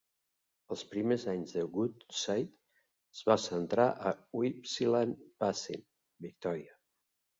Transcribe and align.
Els 0.75 0.83
primers 0.93 1.25
anys 1.33 1.51
de 1.57 1.65
Woodside 1.75 2.49
es 3.17 3.21
va 3.27 3.37
centrar 3.43 3.87
a 3.91 4.15
Gippsland 4.41 5.23
Basin, 5.45 5.89
Victoria. 6.29 6.79